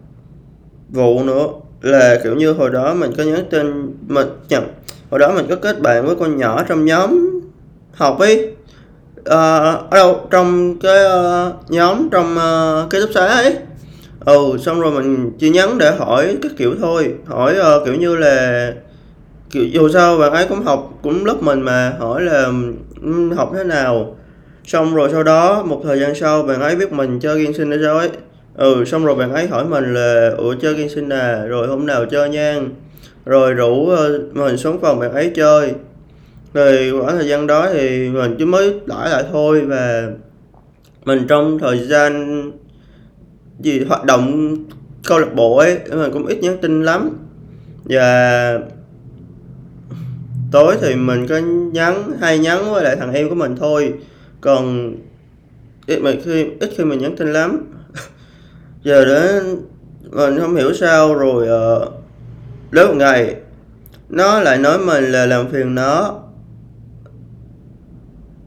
vụ 0.93 1.25
nữa. 1.25 1.47
Là 1.81 2.19
kiểu 2.25 2.35
như 2.35 2.53
hồi 2.53 2.71
đó 2.71 2.95
mình 2.95 3.11
có 3.17 3.23
nhắn 3.23 3.45
tin 3.51 3.95
mình 4.09 4.27
nhầm 4.49 4.65
hồi 5.11 5.21
đó 5.21 5.33
mình 5.35 5.47
có 5.49 5.57
kết 5.57 5.81
bạn 5.81 6.07
với 6.07 6.17
con 6.17 6.37
nhỏ 6.37 6.63
trong 6.69 6.85
nhóm 6.85 7.41
học 7.93 8.19
ấy. 8.19 8.55
Ờ, 9.25 9.73
ở 9.91 9.97
đâu? 9.97 10.21
Trong 10.31 10.79
cái 10.79 11.05
uh, 11.05 11.71
nhóm 11.71 12.09
trong 12.11 12.37
uh, 12.37 12.91
ký 12.91 12.99
túc 13.01 13.11
xá 13.15 13.27
ấy. 13.27 13.57
Ừ 14.25 14.57
xong 14.61 14.81
rồi 14.81 14.93
mình 14.93 15.33
chỉ 15.39 15.51
nhắn 15.51 15.79
để 15.79 15.93
hỏi 15.99 16.37
các 16.43 16.53
kiểu 16.57 16.75
thôi. 16.81 17.15
Hỏi 17.27 17.57
uh, 17.59 17.85
kiểu 17.85 17.95
như 17.95 18.17
là 18.17 18.73
kiểu 19.51 19.65
dù 19.73 19.89
sao 19.89 20.19
bạn 20.19 20.33
ấy 20.33 20.47
cũng 20.49 20.63
học 20.63 20.99
cũng 21.03 21.27
lớp 21.27 21.37
mình 21.43 21.61
mà 21.61 21.93
hỏi 21.99 22.23
là 22.23 22.45
um, 23.03 23.31
học 23.37 23.51
thế 23.55 23.65
nào. 23.65 24.17
Xong 24.65 24.95
rồi 24.95 25.09
sau 25.13 25.23
đó 25.23 25.63
một 25.63 25.81
thời 25.85 26.01
gian 26.01 26.15
sau 26.15 26.43
bạn 26.43 26.61
ấy 26.61 26.77
biết 26.77 26.93
mình 26.93 27.21
chơi 27.21 27.43
game 27.43 27.53
sinh 27.57 27.71
ở 27.71 27.77
sao 27.83 27.99
ấy 27.99 28.11
ừ 28.61 28.85
xong 28.85 29.05
rồi 29.05 29.17
bạn 29.17 29.33
ấy 29.33 29.47
hỏi 29.47 29.65
mình 29.65 29.95
là 29.95 30.35
ủa 30.39 30.55
chơi 30.55 30.75
game 30.75 30.89
sinh 30.89 31.09
à? 31.09 31.45
Rồi 31.45 31.67
hôm 31.69 31.87
nào 31.87 32.07
chơi 32.07 32.29
nha. 32.29 32.61
Rồi 33.25 33.55
rủ 33.55 33.73
uh, 33.73 34.37
mình 34.37 34.57
xuống 34.57 34.81
phòng 34.81 34.99
bạn 34.99 35.13
ấy 35.13 35.33
chơi. 35.35 35.75
Thì 36.55 36.91
khoảng 37.01 37.19
thời 37.19 37.29
gian 37.29 37.47
đó 37.47 37.69
thì 37.73 38.09
mình 38.09 38.35
chỉ 38.39 38.45
mới 38.45 38.81
đãi 38.87 39.11
lại 39.11 39.25
thôi 39.33 39.61
và 39.61 40.11
mình 41.05 41.27
trong 41.29 41.59
thời 41.59 41.79
gian 41.79 42.43
gì 43.61 43.85
hoạt 43.85 44.05
động 44.05 44.57
câu 45.05 45.19
lạc 45.19 45.35
bộ 45.35 45.57
ấy 45.57 45.79
mình 45.91 46.11
cũng 46.13 46.27
ít 46.27 46.39
nhắn 46.43 46.59
tin 46.63 46.85
lắm. 46.85 47.11
Và 47.85 48.59
tối 50.53 50.77
thì 50.81 50.95
mình 50.95 51.27
có 51.27 51.39
nhắn 51.73 52.13
hay 52.21 52.39
nhắn 52.39 52.73
với 52.73 52.85
lại 52.85 52.97
thằng 52.97 53.13
em 53.13 53.29
của 53.29 53.35
mình 53.35 53.57
thôi. 53.57 53.93
Còn 54.41 54.95
ít 55.87 55.99
mà 55.99 56.13
khi 56.25 56.47
ít 56.61 56.71
khi 56.77 56.85
mình 56.85 56.99
nhắn 56.99 57.17
tin 57.17 57.33
lắm 57.33 57.67
giờ 58.83 59.05
đến 59.05 59.57
mình 60.03 60.37
ờ, 60.37 60.41
không 60.41 60.55
hiểu 60.55 60.75
sao 60.75 61.15
rồi 61.15 61.49
uh, 61.83 61.93
đến 62.71 62.89
một 62.89 62.95
ngày 62.97 63.37
nó 64.11 64.41
lại 64.41 64.59
nói 64.59 64.79
mình 64.79 65.05
là 65.05 65.27
làm 65.27 65.49
phiền 65.49 65.75
nó. 65.75 66.21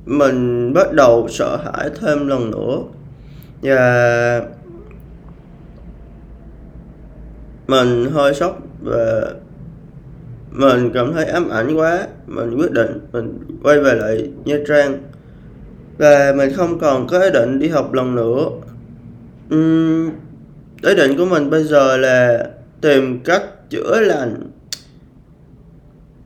Mình 0.06 0.74
bắt 0.74 0.94
đầu 0.94 1.28
sợ 1.30 1.58
hãi 1.58 1.90
thêm 2.02 2.28
lần 2.28 2.52
nữa. 2.52 2.78
Và 3.62 4.42
mình 7.68 8.10
hơi 8.12 8.34
sốc 8.34 8.60
và 8.82 9.32
mình 10.52 10.92
cảm 10.94 11.14
thấy 11.14 11.26
ám 11.26 11.50
ảnh 11.50 11.76
quá. 11.76 12.08
Mình 12.28 12.58
quyết 12.58 12.72
định 12.72 13.00
mình 13.12 13.40
quay 13.64 13.80
về 13.80 13.94
lại 13.94 14.30
nha 14.46 14.56
trang. 14.68 15.04
Và 15.98 16.34
mình 16.38 16.54
không 16.56 16.80
còn 16.80 17.08
có 17.08 17.20
ý 17.20 17.30
định 17.34 17.60
đi 17.60 17.68
học 17.68 17.94
lần 17.94 18.16
nữa. 18.16 18.46
Uhm, 19.56 20.12
ý 20.84 20.96
định 20.96 21.18
của 21.18 21.26
mình 21.26 21.50
bây 21.50 21.64
giờ 21.64 21.98
là 21.98 22.48
tìm 22.82 23.20
cách 23.20 23.44
chữa 23.70 24.00
lành 24.00 24.36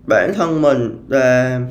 bản 0.08 0.34
thân 0.36 0.62
mình 0.62 0.98
và 1.08 1.62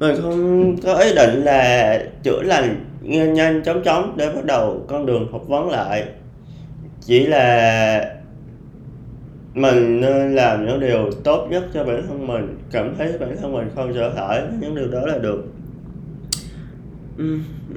mình 0.00 0.16
không 0.22 0.76
có 0.82 0.94
ý 0.94 1.14
định 1.14 1.44
là 1.44 1.98
chữa 2.22 2.42
lành 2.42 2.84
nhanh 3.02 3.34
nhanh 3.34 3.62
chóng 3.64 3.82
chóng 3.84 4.16
để 4.16 4.32
bắt 4.34 4.44
đầu 4.44 4.86
con 4.88 5.06
đường 5.06 5.32
học 5.32 5.42
vấn 5.48 5.70
lại. 5.70 6.04
Chỉ 7.00 7.26
là 7.26 8.14
mình 9.54 10.00
nên 10.00 10.34
làm 10.34 10.66
những 10.66 10.80
điều 10.80 11.10
tốt 11.24 11.48
nhất 11.50 11.64
cho 11.74 11.84
bản 11.84 12.06
thân 12.08 12.26
mình, 12.26 12.58
cảm 12.70 12.94
thấy 12.98 13.18
bản 13.20 13.36
thân 13.40 13.52
mình 13.52 13.70
không 13.74 13.94
sợ 13.94 14.12
hãi 14.16 14.42
những 14.60 14.74
điều 14.74 14.88
đó 14.88 15.06
là 15.06 15.18
được. 15.18 15.44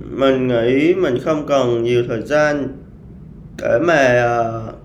Mình 0.09 0.47
nghĩ 0.47 0.93
mình 0.93 1.17
không 1.23 1.47
cần 1.47 1.83
nhiều 1.83 2.03
thời 2.07 2.21
gian 2.21 2.67
để 3.61 3.79
mà 3.79 4.25
uh, 4.67 4.75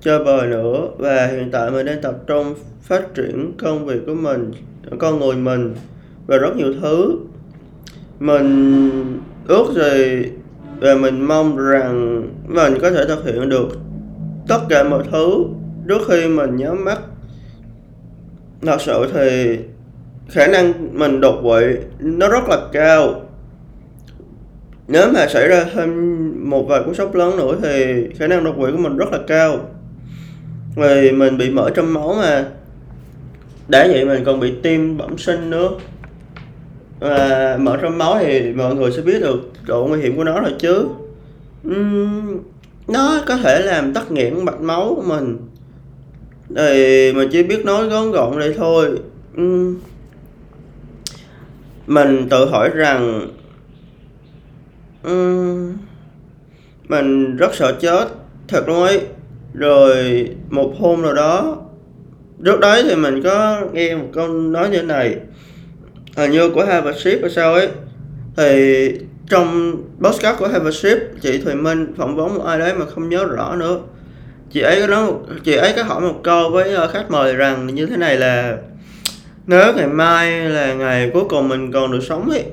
chơi 0.00 0.24
bời 0.24 0.46
nữa. 0.46 0.88
Và 0.98 1.26
hiện 1.26 1.50
tại 1.52 1.70
mình 1.70 1.86
đang 1.86 2.02
tập 2.02 2.14
trung 2.26 2.54
phát 2.82 3.14
triển 3.14 3.52
công 3.58 3.86
việc 3.86 4.00
của 4.06 4.14
mình 4.14 4.52
con 4.98 5.20
người 5.20 5.36
mình 5.36 5.74
và 6.26 6.36
rất 6.36 6.56
nhiều 6.56 6.74
thứ. 6.82 7.18
Mình 8.20 9.20
ước 9.48 9.66
gì 9.74 10.30
và 10.80 10.94
mình 10.94 11.20
mong 11.20 11.56
rằng 11.56 12.22
mình 12.48 12.74
có 12.82 12.90
thể 12.90 13.04
thực 13.08 13.24
hiện 13.24 13.48
được 13.48 13.68
tất 14.48 14.60
cả 14.68 14.84
mọi 14.84 15.04
thứ. 15.12 15.44
Trước 15.88 16.00
khi 16.08 16.28
mình 16.28 16.56
nhắm 16.56 16.84
mắt 16.84 16.98
thật 18.62 18.80
sự 18.80 19.06
thì 19.14 19.58
khả 20.28 20.46
năng 20.46 20.98
mình 20.98 21.20
đột 21.20 21.40
quỵ 21.42 21.64
nó 21.98 22.28
rất 22.28 22.48
là 22.48 22.58
cao 22.72 23.22
nếu 24.90 25.12
mà 25.12 25.26
xảy 25.26 25.48
ra 25.48 25.64
thêm 25.74 26.50
một 26.50 26.62
vài 26.68 26.80
cú 26.86 26.94
sốc 26.94 27.14
lớn 27.14 27.36
nữa 27.36 27.56
thì 27.62 27.94
khả 28.18 28.26
năng 28.26 28.44
đột 28.44 28.54
quỵ 28.58 28.72
của 28.72 28.78
mình 28.78 28.96
rất 28.96 29.12
là 29.12 29.18
cao. 29.26 29.58
Vì 30.76 31.12
mình 31.12 31.38
bị 31.38 31.50
mỡ 31.50 31.70
trong 31.70 31.94
máu 31.94 32.14
mà. 32.14 32.44
Đã 33.68 33.86
vậy 33.92 34.04
mình 34.04 34.24
còn 34.24 34.40
bị 34.40 34.54
tim 34.62 34.96
bẩm 34.98 35.18
sinh 35.18 35.50
nữa. 35.50 35.70
Và 37.00 37.56
mỡ 37.60 37.76
trong 37.76 37.98
máu 37.98 38.18
thì 38.20 38.52
mọi 38.52 38.74
người 38.74 38.92
sẽ 38.92 39.02
biết 39.02 39.20
được 39.20 39.52
độ 39.66 39.86
nguy 39.86 40.00
hiểm 40.00 40.16
của 40.16 40.24
nó 40.24 40.40
rồi 40.40 40.52
chứ. 40.58 40.84
Uhm, 41.68 42.38
nó 42.88 43.22
có 43.26 43.36
thể 43.36 43.62
làm 43.62 43.92
tắc 43.92 44.10
nghẽn 44.10 44.44
mạch 44.44 44.60
máu 44.60 44.94
của 44.96 45.02
mình. 45.02 45.38
Thì 46.56 47.12
mình 47.12 47.28
chỉ 47.32 47.42
biết 47.42 47.64
nói 47.64 47.86
ngắn 47.86 48.10
gọn 48.10 48.38
vậy 48.38 48.54
thôi. 48.56 48.98
Uhm, 49.40 49.76
mình 51.86 52.28
tự 52.28 52.46
hỏi 52.46 52.70
rằng 52.74 53.28
mình 56.88 57.36
rất 57.36 57.54
sợ 57.54 57.72
chết 57.80 58.08
thật 58.48 58.68
luôn 58.68 58.82
ấy. 58.82 59.00
Rồi 59.54 60.28
một 60.50 60.74
hôm 60.78 61.02
nào 61.02 61.14
đó 61.14 61.56
trước 62.44 62.60
đấy 62.60 62.82
thì 62.88 62.94
mình 62.94 63.22
có 63.22 63.60
nghe 63.72 63.94
một 63.94 64.08
câu 64.12 64.28
nói 64.28 64.70
như 64.70 64.76
thế 64.76 64.82
này. 64.82 65.16
Hình 66.16 66.30
như 66.30 66.50
của 66.50 66.64
Harvard 66.64 66.98
Ship 66.98 67.20
hay 67.20 67.30
sao 67.30 67.54
ấy. 67.54 67.68
Thì 68.36 68.92
trong 69.28 69.76
podcast 70.00 70.38
của 70.38 70.48
Harvard 70.48 70.76
Ship 70.76 70.98
chị 71.20 71.38
Thùy 71.38 71.54
Minh 71.54 71.94
phỏng 71.96 72.16
vấn 72.16 72.34
một 72.34 72.44
ai 72.44 72.58
đấy 72.58 72.74
mà 72.74 72.84
không 72.86 73.08
nhớ 73.08 73.24
rõ 73.24 73.56
nữa. 73.56 73.80
Chị 74.52 74.60
ấy 74.60 74.80
có 74.80 74.86
nói 74.86 75.06
một, 75.06 75.20
chị 75.44 75.54
ấy 75.54 75.72
có 75.76 75.82
hỏi 75.82 76.00
một 76.00 76.20
câu 76.24 76.50
với 76.50 76.74
ờ, 76.74 76.88
khách 76.88 77.10
mời 77.10 77.34
rằng 77.34 77.74
như 77.74 77.86
thế 77.86 77.96
này 77.96 78.16
là 78.16 78.56
nếu 79.46 79.74
ngày 79.74 79.86
mai 79.86 80.48
là 80.48 80.74
ngày 80.74 81.10
cuối 81.14 81.24
cùng 81.28 81.48
mình 81.48 81.72
còn 81.72 81.92
được 81.92 82.00
sống 82.02 82.30
ấy 82.30 82.44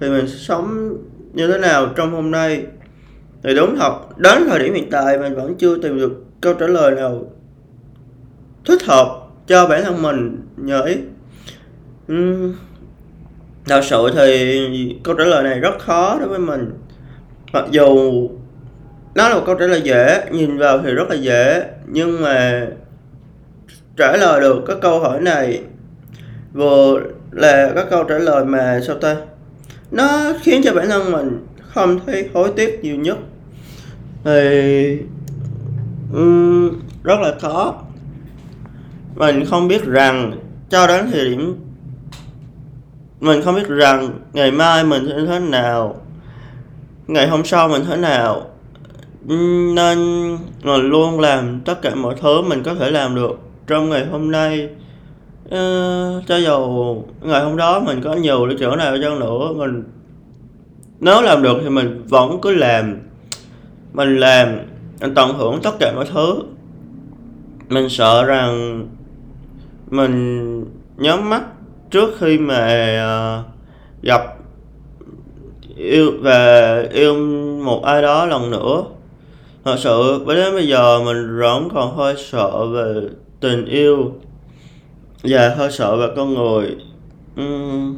thì 0.00 0.08
mình 0.08 0.28
sẽ 0.28 0.34
sống 0.38 0.96
như 1.36 1.46
thế 1.46 1.58
nào 1.58 1.86
trong 1.96 2.12
hôm 2.12 2.30
nay? 2.30 2.66
Thì 3.42 3.54
đúng 3.54 3.76
thật 3.76 3.92
đến 4.16 4.42
thời 4.48 4.58
điểm 4.58 4.74
hiện 4.74 4.90
tại 4.90 5.18
mình 5.18 5.34
vẫn 5.34 5.54
chưa 5.58 5.78
tìm 5.78 5.98
được 5.98 6.24
câu 6.40 6.54
trả 6.54 6.66
lời 6.66 6.94
nào 6.94 7.24
thích 8.64 8.82
hợp 8.82 9.06
cho 9.46 9.66
bản 9.66 9.84
thân 9.84 10.02
mình 10.02 10.40
nhờ 10.56 10.82
ý. 10.82 10.96
Uhm, 12.12 12.54
thật 13.66 13.80
sự 13.84 14.10
thì 14.14 14.96
câu 15.04 15.14
trả 15.14 15.24
lời 15.24 15.42
này 15.42 15.60
rất 15.60 15.78
khó 15.78 16.18
đối 16.18 16.28
với 16.28 16.38
mình. 16.38 16.70
Mặc 17.52 17.64
dù 17.70 17.88
nó 19.14 19.28
là 19.28 19.34
một 19.34 19.42
câu 19.46 19.54
trả 19.54 19.66
lời 19.66 19.82
dễ 19.84 20.24
nhìn 20.30 20.58
vào 20.58 20.78
thì 20.78 20.92
rất 20.92 21.10
là 21.10 21.16
dễ 21.16 21.64
nhưng 21.86 22.22
mà 22.22 22.66
trả 23.96 24.16
lời 24.16 24.40
được 24.40 24.62
các 24.66 24.76
câu 24.82 25.00
hỏi 25.00 25.20
này 25.20 25.62
vừa 26.52 27.00
là 27.30 27.72
các 27.74 27.86
câu 27.90 28.04
trả 28.04 28.18
lời 28.18 28.44
mà 28.44 28.80
sao 28.86 28.96
ta? 28.96 29.16
Nó 29.90 30.32
khiến 30.42 30.62
cho 30.64 30.72
bản 30.72 30.88
thân 30.88 31.12
mình 31.12 31.46
không 31.58 32.00
thấy 32.06 32.28
hối 32.34 32.52
tiếc 32.56 32.80
nhiều 32.82 32.96
nhất. 32.96 33.18
Thì 34.24 34.98
um, 36.12 36.70
rất 37.04 37.20
là 37.20 37.34
khó. 37.40 37.74
Mình 39.14 39.44
không 39.50 39.68
biết 39.68 39.84
rằng 39.84 40.38
cho 40.70 40.86
đến 40.86 41.10
thời 41.12 41.24
điểm 41.24 41.56
mình 43.20 43.42
không 43.42 43.54
biết 43.54 43.68
rằng 43.68 44.10
ngày 44.32 44.50
mai 44.50 44.84
mình 44.84 45.06
sẽ 45.08 45.14
thế 45.26 45.38
nào 45.38 46.00
ngày 47.06 47.28
hôm 47.28 47.44
sau 47.44 47.68
mình 47.68 47.82
thế 47.88 47.96
nào. 47.96 48.50
Nên 49.74 49.98
mình 50.62 50.80
luôn 50.80 51.20
làm 51.20 51.60
tất 51.60 51.82
cả 51.82 51.94
mọi 51.94 52.14
thứ 52.20 52.42
mình 52.42 52.62
có 52.62 52.74
thể 52.74 52.90
làm 52.90 53.14
được 53.14 53.38
trong 53.66 53.90
ngày 53.90 54.06
hôm 54.06 54.30
nay. 54.30 54.68
Ờ, 55.50 56.22
cho 56.26 56.36
dù 56.36 57.02
ngày 57.20 57.42
hôm 57.42 57.56
đó 57.56 57.80
mình 57.80 58.00
có 58.00 58.14
nhiều 58.14 58.46
lựa 58.46 58.56
tưởng 58.58 58.76
nào 58.76 58.96
cho 58.96 59.02
chăng 59.02 59.20
nữa, 59.20 59.52
mình 59.56 59.84
nếu 61.00 61.22
làm 61.22 61.42
được 61.42 61.56
thì 61.62 61.68
mình 61.68 62.02
vẫn 62.08 62.38
cứ 62.42 62.54
làm. 62.54 62.98
Mình 63.92 64.16
làm, 64.18 64.58
mình 65.00 65.14
tận 65.14 65.34
hưởng 65.34 65.60
tất 65.62 65.70
cả 65.80 65.92
mọi 65.96 66.04
thứ. 66.14 66.42
Mình 67.68 67.88
sợ 67.88 68.24
rằng 68.24 68.86
mình 69.90 70.64
nhắm 70.96 71.30
mắt 71.30 71.42
trước 71.90 72.10
khi 72.18 72.38
mà, 72.38 72.66
ờ, 73.00 73.42
gặp 74.02 74.22
yêu 75.76 76.12
và 76.20 76.82
yêu 76.92 77.14
một 77.64 77.84
ai 77.84 78.02
đó 78.02 78.26
lần 78.26 78.50
nữa. 78.50 78.84
Thật 79.64 79.76
sự 79.78 80.24
đến 80.26 80.54
bây 80.54 80.68
giờ 80.68 81.00
mình 81.04 81.38
vẫn 81.38 81.68
còn 81.74 81.96
hơi 81.96 82.14
sợ 82.30 82.66
về 82.66 83.08
tình 83.40 83.64
yêu 83.64 84.12
và 85.22 85.54
hơi 85.56 85.72
sợ 85.72 85.96
về 85.96 86.06
con 86.16 86.34
người. 86.34 86.76
Ừm. 87.36 87.96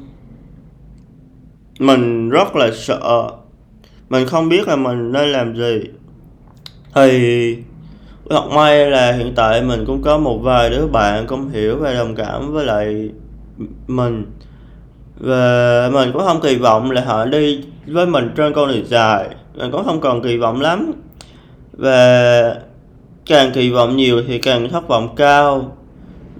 Mình 1.78 2.30
rất 2.30 2.56
là 2.56 2.70
sợ, 2.75 3.30
mình 4.08 4.26
không 4.26 4.48
biết 4.48 4.68
là 4.68 4.76
mình 4.76 5.12
nên 5.12 5.32
làm 5.32 5.56
gì. 5.56 5.80
Thì 6.94 7.56
thật 8.30 8.42
may 8.54 8.90
là 8.90 9.12
hiện 9.12 9.32
tại 9.37 9.62
mình 9.62 9.84
cũng 9.87 10.02
có 10.02 10.18
một 10.18 10.38
vài 10.38 10.70
đứa 10.70 10.87
bạn 10.87 11.26
cũng 11.26 11.48
hiểu 11.48 11.78
và 11.78 11.94
đồng 11.94 12.14
cảm 12.14 12.52
với 12.52 12.64
lại 12.66 13.10
mình. 13.87 14.26
Và 15.16 15.90
mình 15.92 16.10
cũng 16.12 16.22
không 16.22 16.40
kỳ 16.40 16.56
vọng 16.56 16.90
là 16.90 17.04
họ 17.04 17.25
đi 17.25 17.64
với 17.87 18.06
mình 18.06 18.30
trên 18.37 18.52
con 18.52 18.68
đường 18.68 18.87
dài, 18.87 19.28
mình 19.54 19.70
cũng 19.70 19.84
không 19.84 20.00
còn 20.00 20.22
kỳ 20.22 20.37
vọng 20.37 20.60
lắm. 20.60 20.92
Và 21.72 22.54
càng 23.26 23.52
kỳ 23.54 23.70
vọng 23.70 23.96
nhiều 23.96 24.22
thì 24.26 24.38
càng 24.38 24.68
thất 24.68 24.88
vọng 24.88 25.14
cao. 25.16 25.77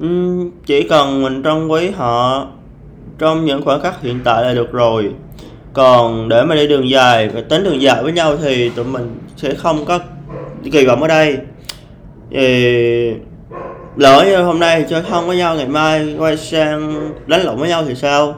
Ừm, 0.00 0.50
chỉ 0.67 0.83
cần 0.83 1.23
mình 1.23 1.43
trân 1.43 1.69
quý 1.69 1.90
họ 1.90 2.47
trong 3.19 3.45
những 3.45 3.62
khoảnh 3.62 3.81
khắc 3.81 4.02
hiện 4.02 4.21
tại 4.25 4.43
là 4.43 4.55
được 4.55 4.73
rồi. 4.73 5.11
Còn 5.73 6.28
để 6.28 6.45
mà 6.45 6.55
đi 6.55 6.69
đường 6.69 6.90
dài 6.90 7.28
và 7.28 7.40
tính 7.40 7.64
đường 7.64 7.83
dài 7.83 8.02
với 8.02 8.12
nhau 8.12 8.37
thì 8.43 8.69
tụi 8.69 8.85
mình 8.85 9.19
sẽ 9.37 9.55
không 9.55 9.85
có 9.85 9.99
kỳ 10.73 10.87
vọng 10.87 11.02
ở 11.02 11.09
đây. 11.09 11.38
Thì 12.31 13.12
lỡ 13.97 14.25
như 14.26 14.43
hôm 14.43 14.59
nay 14.59 14.85
chơi 14.88 15.02
thân 15.02 15.26
với 15.26 15.37
nhau, 15.37 15.57
ngày 15.57 15.69
mai 15.69 16.17
quay 16.19 16.37
sang 16.37 17.11
đánh 17.26 17.43
lộn 17.43 17.57
với 17.57 17.69
nhau 17.69 17.85
thì 17.88 17.95
sao? 17.95 18.35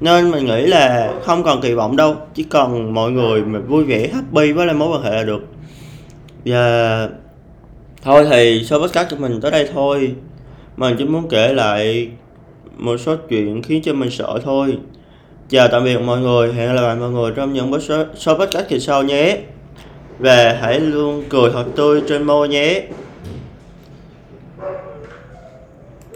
Nên 0.00 0.30
mình 0.30 0.46
nghĩ 0.46 0.66
là 0.66 1.12
không 1.24 1.42
còn 1.42 1.60
kỳ 1.60 1.74
vọng 1.74 1.96
đâu, 1.96 2.16
chỉ 2.34 2.42
cần 2.42 2.94
mọi 2.94 3.10
người 3.10 3.42
mà 3.42 3.58
vui 3.58 3.84
vẻ, 3.84 4.08
happy 4.14 4.52
với 4.52 4.66
lại 4.66 4.74
mối 4.74 4.88
quan 4.88 5.02
hệ 5.02 5.10
là 5.10 5.22
được. 5.22 5.40
Và 6.44 7.08
thôi 8.02 8.26
thì 8.30 8.64
số 8.64 8.78
podcast 8.78 9.10
của 9.10 9.16
mình 9.16 9.40
tới 9.40 9.50
đây 9.50 9.68
thôi. 9.74 10.14
Mình 10.80 10.96
chỉ 10.98 11.04
muốn 11.04 11.28
kể 11.28 11.54
lại 11.54 12.08
một 12.76 12.96
số 12.96 13.16
chuyện 13.28 13.62
khiến 13.62 13.82
cho 13.82 13.92
mình 13.92 14.10
sợ 14.10 14.38
thôi. 14.44 14.78
Chào 15.48 15.68
tạm 15.68 15.84
biệt 15.84 15.98
mọi 15.98 16.20
người, 16.20 16.52
hẹn 16.52 16.74
gặp 16.74 16.82
lại 16.82 16.96
mọi 16.96 17.10
người 17.10 17.32
trong 17.36 17.52
những 17.52 17.80
số 17.80 18.04
số 18.16 18.34
podcast 18.34 18.68
kỳ 18.68 18.80
sau 18.80 19.02
nhé. 19.02 19.38
Và 20.18 20.58
hãy 20.60 20.80
luôn 20.80 21.24
cười 21.28 21.50
thật 21.52 21.64
tươi 21.76 22.02
trên 22.08 22.22
môi 22.22 22.48
nhé. 22.48 22.82